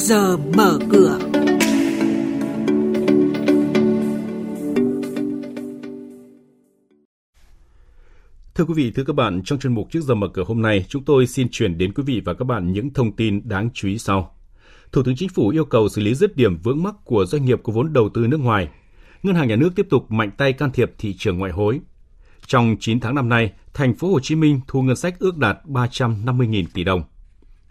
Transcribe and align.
giờ 0.00 0.36
mở 0.36 0.78
cửa. 0.90 1.18
Thưa 8.54 8.64
quý 8.64 8.74
vị, 8.74 8.92
thưa 8.96 9.04
các 9.04 9.16
bạn, 9.16 9.42
trong 9.44 9.58
chuyên 9.58 9.74
mục 9.74 9.88
trước 9.90 10.00
giờ 10.00 10.14
mở 10.14 10.28
cửa 10.28 10.44
hôm 10.46 10.62
nay, 10.62 10.84
chúng 10.88 11.04
tôi 11.04 11.26
xin 11.26 11.48
chuyển 11.50 11.78
đến 11.78 11.92
quý 11.92 12.02
vị 12.06 12.22
và 12.24 12.34
các 12.34 12.44
bạn 12.44 12.72
những 12.72 12.92
thông 12.92 13.16
tin 13.16 13.48
đáng 13.48 13.70
chú 13.74 13.88
ý 13.88 13.98
sau. 13.98 14.36
Thủ 14.92 15.02
tướng 15.02 15.16
Chính 15.16 15.28
phủ 15.28 15.48
yêu 15.48 15.64
cầu 15.64 15.88
xử 15.88 16.02
lý 16.02 16.14
dứt 16.14 16.36
điểm 16.36 16.58
vướng 16.62 16.82
mắc 16.82 16.94
của 17.04 17.24
doanh 17.26 17.44
nghiệp 17.44 17.60
có 17.62 17.72
vốn 17.72 17.92
đầu 17.92 18.08
tư 18.14 18.26
nước 18.26 18.40
ngoài. 18.40 18.68
Ngân 19.22 19.34
hàng 19.34 19.48
nhà 19.48 19.56
nước 19.56 19.70
tiếp 19.76 19.86
tục 19.90 20.10
mạnh 20.10 20.30
tay 20.36 20.52
can 20.52 20.70
thiệp 20.72 20.92
thị 20.98 21.14
trường 21.18 21.38
ngoại 21.38 21.52
hối. 21.52 21.80
Trong 22.46 22.76
9 22.80 23.00
tháng 23.00 23.14
năm 23.14 23.28
nay, 23.28 23.52
thành 23.74 23.94
phố 23.94 24.12
Hồ 24.12 24.20
Chí 24.20 24.34
Minh 24.34 24.60
thu 24.66 24.82
ngân 24.82 24.96
sách 24.96 25.18
ước 25.18 25.36
đạt 25.36 25.58
350.000 25.64 26.64
tỷ 26.74 26.84
đồng. 26.84 27.02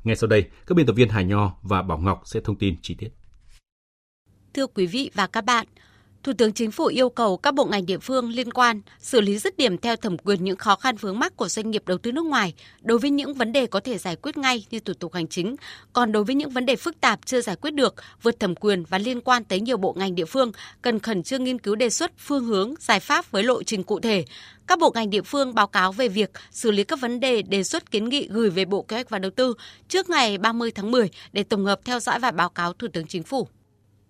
Ngay 0.03 0.15
sau 0.15 0.27
đây, 0.27 0.49
các 0.67 0.75
biên 0.75 0.85
tập 0.85 0.93
viên 0.93 1.09
Hải 1.09 1.25
Nho 1.25 1.51
và 1.61 1.81
Bảo 1.81 1.97
Ngọc 1.97 2.21
sẽ 2.25 2.39
thông 2.43 2.55
tin 2.55 2.75
chi 2.81 2.95
tiết. 2.95 3.09
Thưa 4.53 4.67
quý 4.67 4.85
vị 4.85 5.11
và 5.13 5.27
các 5.27 5.45
bạn, 5.45 5.67
Thủ 6.23 6.33
tướng 6.37 6.53
Chính 6.53 6.71
phủ 6.71 6.85
yêu 6.85 7.09
cầu 7.09 7.37
các 7.37 7.53
bộ 7.53 7.65
ngành 7.65 7.85
địa 7.85 7.97
phương 7.97 8.29
liên 8.29 8.51
quan 8.51 8.81
xử 8.99 9.21
lý 9.21 9.37
dứt 9.37 9.57
điểm 9.57 9.77
theo 9.77 9.95
thẩm 9.95 10.17
quyền 10.17 10.43
những 10.43 10.57
khó 10.57 10.75
khăn 10.75 10.95
vướng 10.95 11.19
mắc 11.19 11.37
của 11.37 11.47
doanh 11.47 11.71
nghiệp 11.71 11.83
đầu 11.85 11.97
tư 11.97 12.11
nước 12.11 12.25
ngoài 12.25 12.53
đối 12.81 12.99
với 12.99 13.09
những 13.09 13.33
vấn 13.33 13.51
đề 13.51 13.65
có 13.65 13.79
thể 13.79 13.97
giải 13.97 14.15
quyết 14.15 14.37
ngay 14.37 14.65
như 14.71 14.79
thủ 14.79 14.93
tục 14.93 15.13
hành 15.13 15.27
chính, 15.27 15.55
còn 15.93 16.11
đối 16.11 16.23
với 16.23 16.35
những 16.35 16.49
vấn 16.49 16.65
đề 16.65 16.75
phức 16.75 17.01
tạp 17.01 17.25
chưa 17.25 17.41
giải 17.41 17.55
quyết 17.55 17.71
được, 17.71 17.95
vượt 18.21 18.39
thẩm 18.39 18.55
quyền 18.55 18.83
và 18.83 18.97
liên 18.97 19.21
quan 19.21 19.43
tới 19.43 19.59
nhiều 19.59 19.77
bộ 19.77 19.95
ngành 19.97 20.15
địa 20.15 20.25
phương 20.25 20.51
cần 20.81 20.99
khẩn 20.99 21.23
trương 21.23 21.43
nghiên 21.43 21.59
cứu 21.59 21.75
đề 21.75 21.89
xuất 21.89 22.11
phương 22.17 22.45
hướng, 22.45 22.73
giải 22.79 22.99
pháp 22.99 23.31
với 23.31 23.43
lộ 23.43 23.63
trình 23.63 23.83
cụ 23.83 23.99
thể. 23.99 24.25
Các 24.67 24.79
bộ 24.79 24.91
ngành 24.95 25.09
địa 25.09 25.21
phương 25.21 25.55
báo 25.55 25.67
cáo 25.67 25.91
về 25.91 26.07
việc 26.07 26.31
xử 26.51 26.71
lý 26.71 26.83
các 26.83 26.99
vấn 27.01 27.19
đề 27.19 27.41
đề 27.41 27.63
xuất 27.63 27.91
kiến 27.91 28.09
nghị 28.09 28.27
gửi 28.27 28.49
về 28.49 28.65
Bộ 28.65 28.81
Kế 28.81 28.95
hoạch 28.95 29.09
và 29.09 29.19
Đầu 29.19 29.31
tư 29.31 29.53
trước 29.87 30.09
ngày 30.09 30.37
30 30.37 30.71
tháng 30.71 30.91
10 30.91 31.09
để 31.33 31.43
tổng 31.43 31.65
hợp 31.65 31.79
theo 31.85 31.99
dõi 31.99 32.19
và 32.19 32.31
báo 32.31 32.49
cáo 32.49 32.73
Thủ 32.73 32.87
tướng 32.93 33.07
Chính 33.07 33.23
phủ. 33.23 33.47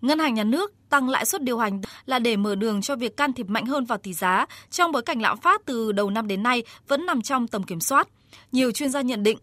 Ngân 0.01 0.19
hàng 0.19 0.33
nhà 0.33 0.43
nước 0.43 0.73
tăng 0.89 1.09
lãi 1.09 1.25
suất 1.25 1.43
điều 1.43 1.57
hành 1.57 1.81
là 2.05 2.19
để 2.19 2.37
mở 2.37 2.55
đường 2.55 2.81
cho 2.81 2.95
việc 2.95 3.17
can 3.17 3.33
thiệp 3.33 3.49
mạnh 3.49 3.65
hơn 3.65 3.85
vào 3.85 3.97
tỷ 3.97 4.13
giá 4.13 4.45
trong 4.69 4.91
bối 4.91 5.01
cảnh 5.01 5.21
lạm 5.21 5.37
phát 5.37 5.61
từ 5.65 5.91
đầu 5.91 6.09
năm 6.09 6.27
đến 6.27 6.43
nay 6.43 6.63
vẫn 6.87 7.05
nằm 7.05 7.21
trong 7.21 7.47
tầm 7.47 7.63
kiểm 7.63 7.79
soát. 7.79 8.07
Nhiều 8.51 8.71
chuyên 8.71 8.89
gia 8.89 9.01
nhận 9.01 9.23
định, 9.23 9.37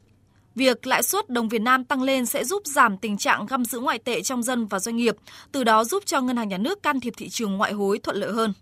việc 0.55 0.86
lãi 0.86 1.03
suất 1.03 1.30
đồng 1.30 1.48
Việt 1.48 1.62
Nam 1.62 1.84
tăng 1.84 2.03
lên 2.03 2.27
sẽ 2.27 2.44
giúp 2.44 2.62
giảm 2.66 2.98
tình 2.98 3.16
trạng 3.16 3.47
găm 3.47 3.64
giữ 3.64 3.80
ngoại 3.80 3.98
tệ 3.98 4.22
trong 4.22 4.42
dân 4.42 4.66
và 4.66 4.78
doanh 4.78 4.97
nghiệp, 4.97 5.16
từ 5.53 5.64
đó 5.64 5.84
giúp 5.84 6.03
cho 6.06 6.20
ngân 6.20 6.36
hàng 6.36 6.48
nhà 6.48 6.58
nước 6.58 6.83
can 6.83 7.00
thiệp 7.00 7.14
thị 7.16 7.28
trường 7.28 7.56
ngoại 7.56 7.72
hối 7.72 7.98
thuận 7.98 8.16
lợi 8.16 8.33
hơn. 8.33 8.53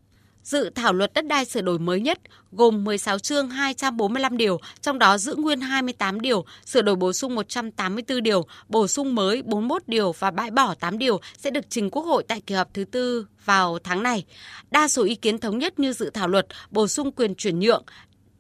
Dự 0.44 0.70
thảo 0.74 0.92
luật 0.92 1.12
đất 1.14 1.26
đai 1.26 1.44
sửa 1.44 1.60
đổi 1.60 1.78
mới 1.78 2.00
nhất 2.00 2.18
gồm 2.52 2.84
16 2.84 3.18
chương 3.18 3.48
245 3.48 4.36
điều, 4.36 4.60
trong 4.80 4.98
đó 4.98 5.18
giữ 5.18 5.34
nguyên 5.34 5.60
28 5.60 6.20
điều, 6.20 6.44
sửa 6.66 6.82
đổi 6.82 6.96
bổ 6.96 7.12
sung 7.12 7.34
184 7.34 8.22
điều, 8.22 8.46
bổ 8.68 8.88
sung 8.88 9.14
mới 9.14 9.42
41 9.42 9.82
điều 9.86 10.12
và 10.12 10.30
bãi 10.30 10.50
bỏ 10.50 10.74
8 10.74 10.98
điều 10.98 11.20
sẽ 11.38 11.50
được 11.50 11.64
trình 11.68 11.90
Quốc 11.90 12.02
hội 12.02 12.24
tại 12.28 12.40
kỳ 12.40 12.54
họp 12.54 12.74
thứ 12.74 12.84
tư 12.84 13.26
vào 13.44 13.78
tháng 13.84 14.02
này. 14.02 14.24
Đa 14.70 14.88
số 14.88 15.04
ý 15.04 15.14
kiến 15.14 15.38
thống 15.38 15.58
nhất 15.58 15.78
như 15.78 15.92
dự 15.92 16.10
thảo 16.10 16.28
luật 16.28 16.46
bổ 16.70 16.88
sung 16.88 17.12
quyền 17.12 17.34
chuyển 17.34 17.58
nhượng, 17.58 17.84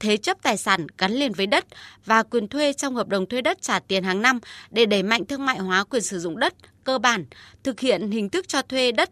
thế 0.00 0.16
chấp 0.16 0.42
tài 0.42 0.56
sản 0.56 0.86
gắn 0.98 1.12
liền 1.12 1.32
với 1.32 1.46
đất 1.46 1.64
và 2.04 2.22
quyền 2.22 2.48
thuê 2.48 2.72
trong 2.72 2.94
hợp 2.94 3.08
đồng 3.08 3.26
thuê 3.26 3.40
đất 3.40 3.62
trả 3.62 3.78
tiền 3.78 4.04
hàng 4.04 4.22
năm 4.22 4.40
để 4.70 4.86
đẩy 4.86 5.02
mạnh 5.02 5.24
thương 5.24 5.46
mại 5.46 5.58
hóa 5.58 5.84
quyền 5.84 6.02
sử 6.02 6.18
dụng 6.18 6.38
đất 6.38 6.54
cơ 6.84 6.98
bản, 6.98 7.24
thực 7.62 7.80
hiện 7.80 8.10
hình 8.10 8.28
thức 8.28 8.48
cho 8.48 8.62
thuê 8.62 8.92
đất 8.92 9.10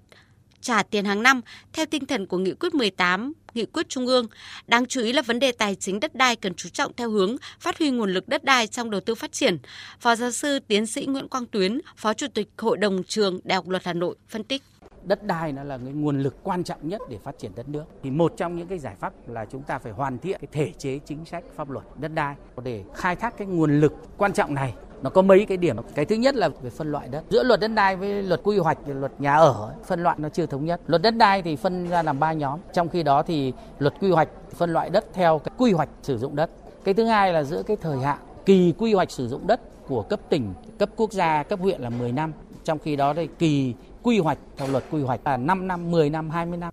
trả 0.63 0.83
tiền 0.83 1.05
hàng 1.05 1.23
năm 1.23 1.41
theo 1.73 1.87
tinh 1.87 2.07
thần 2.07 2.27
của 2.27 2.39
Nghị 2.39 2.55
quyết 2.55 2.75
18, 2.75 3.33
Nghị 3.55 3.65
quyết 3.65 3.89
Trung 3.89 4.07
ương. 4.07 4.27
Đáng 4.67 4.87
chú 4.87 5.01
ý 5.01 5.13
là 5.13 5.23
vấn 5.23 5.39
đề 5.39 5.53
tài 5.53 5.75
chính 5.75 6.01
đất 6.01 6.15
đai 6.15 6.37
cần 6.37 6.55
chú 6.55 6.69
trọng 6.69 6.93
theo 6.97 7.11
hướng 7.11 7.37
phát 7.61 7.79
huy 7.79 7.91
nguồn 7.91 8.13
lực 8.13 8.29
đất 8.29 8.45
đai 8.45 8.67
trong 8.67 8.91
đầu 8.91 9.01
tư 9.01 9.15
phát 9.15 9.33
triển. 9.33 9.59
Phó 10.01 10.17
giáo 10.17 10.31
sư 10.31 10.59
tiến 10.59 10.87
sĩ 10.87 11.07
Nguyễn 11.07 11.29
Quang 11.29 11.47
Tuyến, 11.47 11.81
Phó 11.97 12.15
Chủ 12.15 12.27
tịch 12.35 12.49
Hội 12.59 12.77
đồng 12.77 13.03
trường 13.05 13.41
Đại 13.45 13.57
học 13.57 13.69
Luật 13.69 13.85
Hà 13.85 13.93
Nội 13.93 14.17
phân 14.29 14.45
tích 14.45 14.63
đất 15.05 15.25
đai 15.25 15.53
nó 15.53 15.65
là 15.65 15.79
cái 15.79 15.93
nguồn 15.93 16.23
lực 16.23 16.37
quan 16.43 16.65
trọng 16.65 16.89
nhất 16.89 17.01
để 17.11 17.19
phát 17.25 17.39
triển 17.39 17.53
đất 17.55 17.69
nước. 17.69 17.85
Thì 18.03 18.11
một 18.11 18.35
trong 18.37 18.57
những 18.57 18.69
cái 18.69 18.79
giải 18.79 18.95
pháp 19.01 19.13
là 19.29 19.45
chúng 19.45 19.63
ta 19.63 19.79
phải 19.79 19.93
hoàn 19.93 20.19
thiện 20.19 20.41
cái 20.41 20.49
thể 20.53 20.73
chế 20.79 20.99
chính 21.05 21.25
sách 21.25 21.45
pháp 21.57 21.71
luật 21.71 21.85
đất 22.01 22.15
đai 22.15 22.35
để 22.65 22.85
khai 22.95 23.17
thác 23.17 23.35
cái 23.39 23.47
nguồn 23.47 23.81
lực 23.81 23.93
quan 24.17 24.33
trọng 24.33 24.55
này 24.55 24.75
nó 25.03 25.11
có 25.11 25.23
mấy 25.23 25.45
cái 25.45 25.57
điểm. 25.57 25.77
Cái 25.95 26.05
thứ 26.05 26.15
nhất 26.15 26.35
là 26.35 26.49
về 26.49 26.71
phân 26.71 26.93
loại 26.93 27.09
đất. 27.09 27.25
Giữa 27.31 27.43
luật 27.43 27.61
đất 27.61 27.69
đai 27.69 27.97
với 27.97 28.23
luật 28.23 28.41
quy 28.43 28.59
hoạch, 28.59 28.79
luật 28.87 29.13
nhà 29.19 29.35
ở 29.35 29.75
phân 29.85 30.03
loại 30.03 30.17
nó 30.21 30.29
chưa 30.29 30.47
thống 30.47 30.65
nhất. 30.65 30.81
Luật 30.87 31.03
đất 31.03 31.17
đai 31.17 31.43
thì 31.43 31.57
phân 31.57 31.89
ra 31.89 32.03
làm 32.03 32.21
ba 32.21 32.33
nhóm. 32.33 32.61
Trong 32.73 32.89
khi 32.89 33.03
đó 33.03 33.23
thì 33.23 33.53
luật 33.79 33.95
quy 34.01 34.11
hoạch 34.11 34.29
phân 34.55 34.73
loại 34.73 34.91
đất 34.91 35.05
theo 35.13 35.39
cái 35.39 35.53
quy 35.59 35.73
hoạch 35.73 35.89
sử 36.03 36.19
dụng 36.19 36.37
đất. 36.37 36.51
Cái 36.85 36.95
thứ 36.95 37.05
hai 37.05 37.33
là 37.33 37.43
giữa 37.43 37.63
cái 37.63 37.77
thời 37.77 37.99
hạn, 37.99 38.19
kỳ 38.45 38.75
quy 38.79 38.95
hoạch 38.95 39.11
sử 39.11 39.29
dụng 39.29 39.47
đất 39.47 39.61
của 39.89 40.03
cấp 40.03 40.21
tỉnh, 40.29 40.55
cấp 40.79 40.89
quốc 40.97 41.13
gia, 41.13 41.43
cấp 41.43 41.59
huyện 41.61 41.81
là 41.81 41.91
10 41.91 42.13
năm. 42.13 42.33
Trong 42.65 42.79
khi 42.79 42.97
đó 42.97 43.15
thì 43.15 43.29
kỳ 43.39 43.75
quy 44.03 44.19
hoạch 44.19 44.39
theo 44.57 44.69
luật 44.69 44.85
quy 44.91 45.03
hoạch 45.03 45.21
là 45.25 45.37
5 45.37 45.69
năm 45.69 45.91
10 45.91 46.11
năm 46.11 46.31
20 46.31 46.59
năm. 46.59 46.73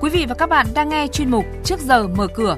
Quý 0.00 0.10
vị 0.10 0.26
và 0.28 0.34
các 0.34 0.48
bạn 0.48 0.66
đang 0.74 0.88
nghe 0.88 1.06
chuyên 1.06 1.30
mục 1.30 1.44
Trước 1.64 1.80
giờ 1.80 2.06
mở 2.06 2.26
cửa 2.34 2.56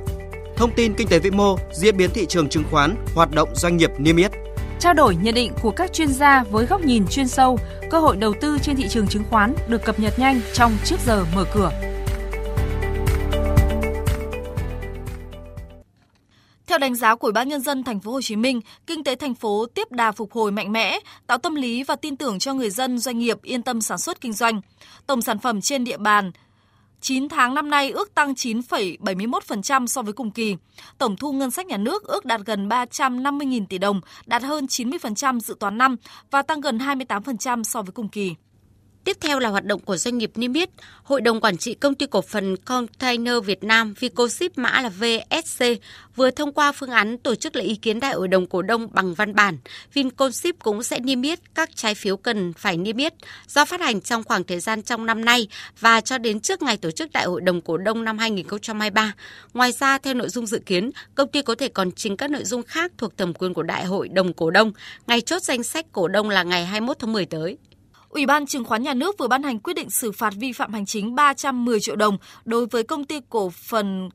thông 0.60 0.74
tin 0.76 0.94
kinh 0.94 1.08
tế 1.08 1.18
vĩ 1.18 1.30
mô, 1.30 1.56
diễn 1.72 1.96
biến 1.96 2.10
thị 2.14 2.26
trường 2.26 2.48
chứng 2.48 2.64
khoán, 2.70 2.96
hoạt 3.14 3.30
động 3.30 3.48
doanh 3.54 3.76
nghiệp 3.76 3.90
niêm 3.98 4.16
yết. 4.16 4.30
Trao 4.80 4.94
đổi 4.94 5.16
nhận 5.16 5.34
định 5.34 5.52
của 5.62 5.70
các 5.70 5.92
chuyên 5.92 6.08
gia 6.08 6.42
với 6.42 6.66
góc 6.66 6.84
nhìn 6.84 7.06
chuyên 7.10 7.28
sâu, 7.28 7.58
cơ 7.90 8.00
hội 8.00 8.16
đầu 8.16 8.34
tư 8.40 8.58
trên 8.62 8.76
thị 8.76 8.88
trường 8.88 9.06
chứng 9.06 9.22
khoán 9.30 9.54
được 9.68 9.84
cập 9.84 10.00
nhật 10.00 10.18
nhanh 10.18 10.40
trong 10.54 10.72
trước 10.84 10.96
giờ 11.06 11.24
mở 11.34 11.44
cửa. 11.54 11.70
Theo 16.66 16.78
đánh 16.78 16.94
giá 16.94 17.14
của 17.14 17.26
Ủy 17.26 17.32
ban 17.32 17.48
nhân 17.48 17.60
dân 17.60 17.84
thành 17.84 18.00
phố 18.00 18.12
Hồ 18.12 18.22
Chí 18.22 18.36
Minh, 18.36 18.60
kinh 18.86 19.04
tế 19.04 19.14
thành 19.14 19.34
phố 19.34 19.66
tiếp 19.74 19.92
đà 19.92 20.12
phục 20.12 20.32
hồi 20.32 20.52
mạnh 20.52 20.72
mẽ, 20.72 20.98
tạo 21.26 21.38
tâm 21.38 21.54
lý 21.54 21.82
và 21.82 21.96
tin 21.96 22.16
tưởng 22.16 22.38
cho 22.38 22.54
người 22.54 22.70
dân 22.70 22.98
doanh 22.98 23.18
nghiệp 23.18 23.42
yên 23.42 23.62
tâm 23.62 23.80
sản 23.80 23.98
xuất 23.98 24.20
kinh 24.20 24.32
doanh. 24.32 24.60
Tổng 25.06 25.22
sản 25.22 25.38
phẩm 25.38 25.60
trên 25.60 25.84
địa 25.84 25.96
bàn 25.98 26.32
9 27.00 27.28
tháng 27.28 27.54
năm 27.54 27.70
nay 27.70 27.90
ước 27.90 28.14
tăng 28.14 28.32
9,71% 28.32 29.86
so 29.86 30.02
với 30.02 30.12
cùng 30.12 30.30
kỳ. 30.30 30.56
Tổng 30.98 31.16
thu 31.16 31.32
ngân 31.32 31.50
sách 31.50 31.66
nhà 31.66 31.76
nước 31.76 32.04
ước 32.04 32.24
đạt 32.24 32.40
gần 32.46 32.68
350.000 32.68 33.66
tỷ 33.66 33.78
đồng, 33.78 34.00
đạt 34.26 34.42
hơn 34.42 34.66
90% 34.66 35.40
dự 35.40 35.56
toán 35.60 35.78
năm 35.78 35.96
và 36.30 36.42
tăng 36.42 36.60
gần 36.60 36.78
28% 36.78 37.62
so 37.62 37.82
với 37.82 37.92
cùng 37.92 38.08
kỳ. 38.08 38.34
Tiếp 39.04 39.16
theo 39.20 39.38
là 39.38 39.48
hoạt 39.48 39.64
động 39.64 39.80
của 39.80 39.96
doanh 39.96 40.18
nghiệp 40.18 40.30
niêm 40.34 40.52
yết. 40.52 40.68
Hội 41.02 41.20
đồng 41.20 41.40
Quản 41.40 41.56
trị 41.56 41.74
Công 41.74 41.94
ty 41.94 42.06
Cổ 42.06 42.22
phần 42.22 42.56
Container 42.56 43.34
Việt 43.44 43.64
Nam 43.64 43.94
Vicoship 43.98 44.58
mã 44.58 44.80
là 44.80 44.88
VSC 44.88 45.64
vừa 46.16 46.30
thông 46.30 46.52
qua 46.52 46.72
phương 46.72 46.90
án 46.90 47.18
tổ 47.18 47.34
chức 47.34 47.56
lấy 47.56 47.66
ý 47.66 47.74
kiến 47.76 48.00
đại 48.00 48.14
hội 48.14 48.28
đồng 48.28 48.46
cổ 48.46 48.62
đông 48.62 48.88
bằng 48.92 49.14
văn 49.14 49.34
bản. 49.34 49.58
Vincoship 49.94 50.56
cũng 50.62 50.82
sẽ 50.82 51.00
niêm 51.00 51.22
yết 51.22 51.38
các 51.54 51.76
trái 51.76 51.94
phiếu 51.94 52.16
cần 52.16 52.52
phải 52.52 52.76
niêm 52.76 52.96
yết 52.96 53.14
do 53.48 53.64
phát 53.64 53.80
hành 53.80 54.00
trong 54.00 54.24
khoảng 54.24 54.44
thời 54.44 54.60
gian 54.60 54.82
trong 54.82 55.06
năm 55.06 55.24
nay 55.24 55.48
và 55.80 56.00
cho 56.00 56.18
đến 56.18 56.40
trước 56.40 56.62
ngày 56.62 56.76
tổ 56.76 56.90
chức 56.90 57.12
đại 57.12 57.24
hội 57.24 57.40
đồng 57.40 57.60
cổ 57.60 57.76
đông 57.76 58.04
năm 58.04 58.18
2023. 58.18 59.12
Ngoài 59.54 59.72
ra, 59.72 59.98
theo 59.98 60.14
nội 60.14 60.28
dung 60.28 60.46
dự 60.46 60.58
kiến, 60.66 60.90
công 61.14 61.28
ty 61.28 61.42
có 61.42 61.54
thể 61.54 61.68
còn 61.68 61.92
trình 61.92 62.16
các 62.16 62.30
nội 62.30 62.44
dung 62.44 62.62
khác 62.62 62.92
thuộc 62.98 63.16
thẩm 63.16 63.34
quyền 63.34 63.54
của 63.54 63.62
đại 63.62 63.84
hội 63.84 64.08
đồng 64.08 64.32
cổ 64.32 64.50
đông. 64.50 64.72
Ngày 65.06 65.20
chốt 65.20 65.42
danh 65.42 65.62
sách 65.62 65.86
cổ 65.92 66.08
đông 66.08 66.30
là 66.30 66.42
ngày 66.42 66.66
21 66.66 66.96
tháng 66.98 67.12
10 67.12 67.26
tới. 67.26 67.58
Ủy 68.10 68.26
ban 68.26 68.46
Chứng 68.46 68.64
khoán 68.64 68.82
Nhà 68.82 68.94
nước 68.94 69.18
vừa 69.18 69.28
ban 69.28 69.42
hành 69.42 69.58
quyết 69.58 69.74
định 69.74 69.90
xử 69.90 70.12
phạt 70.12 70.34
vi 70.36 70.52
phạm 70.52 70.72
hành 70.72 70.86
chính 70.86 71.14
310 71.14 71.80
triệu 71.80 71.96
đồng 71.96 72.18
đối 72.44 72.66
với 72.66 72.82
công 72.82 73.04
ty 73.04 73.20
cổ 73.28 73.50
phần 73.50 74.08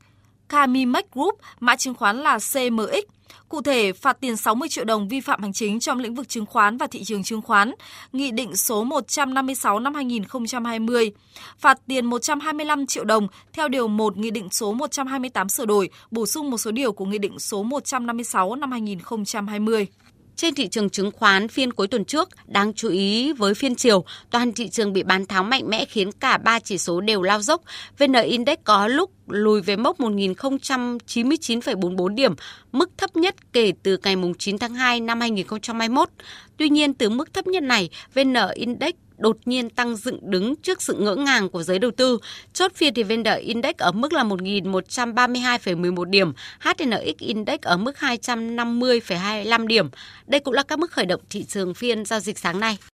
Camimax 0.48 1.04
Group, 1.12 1.34
mã 1.60 1.76
chứng 1.76 1.94
khoán 1.94 2.16
là 2.16 2.38
CMX. 2.38 3.04
Cụ 3.48 3.62
thể, 3.62 3.92
phạt 3.92 4.20
tiền 4.20 4.36
60 4.36 4.68
triệu 4.68 4.84
đồng 4.84 5.08
vi 5.08 5.20
phạm 5.20 5.42
hành 5.42 5.52
chính 5.52 5.80
trong 5.80 5.98
lĩnh 5.98 6.14
vực 6.14 6.28
chứng 6.28 6.46
khoán 6.46 6.76
và 6.76 6.86
thị 6.86 7.04
trường 7.04 7.22
chứng 7.22 7.42
khoán, 7.42 7.72
Nghị 8.12 8.30
định 8.30 8.56
số 8.56 8.84
156 8.84 9.78
năm 9.78 9.94
2020, 9.94 11.12
phạt 11.58 11.78
tiền 11.86 12.06
125 12.06 12.86
triệu 12.86 13.04
đồng 13.04 13.28
theo 13.52 13.68
Điều 13.68 13.88
1 13.88 14.16
Nghị 14.16 14.30
định 14.30 14.48
số 14.50 14.72
128 14.72 15.48
sửa 15.48 15.66
đổi, 15.66 15.90
bổ 16.10 16.26
sung 16.26 16.50
một 16.50 16.58
số 16.58 16.70
điều 16.70 16.92
của 16.92 17.04
Nghị 17.04 17.18
định 17.18 17.38
số 17.38 17.62
156 17.62 18.54
năm 18.54 18.72
2020. 18.72 19.86
Trên 20.36 20.54
thị 20.54 20.68
trường 20.68 20.90
chứng 20.90 21.10
khoán 21.10 21.48
phiên 21.48 21.72
cuối 21.72 21.86
tuần 21.86 22.04
trước, 22.04 22.28
đáng 22.46 22.74
chú 22.74 22.88
ý 22.88 23.32
với 23.32 23.54
phiên 23.54 23.74
chiều, 23.74 24.04
toàn 24.30 24.52
thị 24.52 24.68
trường 24.68 24.92
bị 24.92 25.02
bán 25.02 25.26
tháo 25.26 25.42
mạnh 25.42 25.68
mẽ 25.68 25.84
khiến 25.84 26.12
cả 26.12 26.38
ba 26.38 26.58
chỉ 26.58 26.78
số 26.78 27.00
đều 27.00 27.22
lao 27.22 27.42
dốc. 27.42 27.62
VN 27.98 28.12
Index 28.12 28.58
có 28.64 28.88
lúc 28.88 29.10
lùi 29.28 29.60
về 29.60 29.76
mốc 29.76 29.98
1099,44 29.98 32.08
điểm, 32.08 32.34
mức 32.72 32.90
thấp 32.96 33.16
nhất 33.16 33.34
kể 33.52 33.72
từ 33.82 33.98
ngày 34.02 34.16
9 34.38 34.58
tháng 34.58 34.74
2 34.74 35.00
năm 35.00 35.20
2021. 35.20 36.08
Tuy 36.56 36.68
nhiên, 36.68 36.94
từ 36.94 37.10
mức 37.10 37.34
thấp 37.34 37.46
nhất 37.46 37.62
này, 37.62 37.90
VN 38.14 38.34
Index 38.54 38.94
đột 39.18 39.38
nhiên 39.44 39.70
tăng 39.70 39.96
dựng 39.96 40.18
đứng 40.22 40.56
trước 40.56 40.82
sự 40.82 40.94
ngỡ 40.94 41.14
ngàng 41.14 41.48
của 41.48 41.62
giới 41.62 41.78
đầu 41.78 41.90
tư. 41.90 42.18
Chốt 42.52 42.72
phiên 42.74 42.94
thì 42.94 43.02
VN 43.02 43.22
Index 43.40 43.76
ở 43.78 43.92
mức 43.92 44.12
là 44.12 44.24
1.132,11 44.24 46.04
điểm, 46.04 46.32
HNX 46.60 47.18
Index 47.18 47.60
ở 47.62 47.76
mức 47.76 47.96
250,25 47.98 49.66
điểm. 49.66 49.88
Đây 50.26 50.40
cũng 50.40 50.54
là 50.54 50.62
các 50.62 50.78
mức 50.78 50.90
khởi 50.90 51.06
động 51.06 51.20
thị 51.30 51.44
trường 51.44 51.74
phiên 51.74 52.04
giao 52.04 52.20
dịch 52.20 52.38
sáng 52.38 52.60
nay. 52.60 52.78